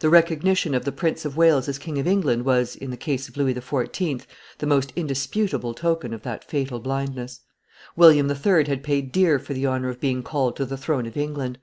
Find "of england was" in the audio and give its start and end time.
1.98-2.74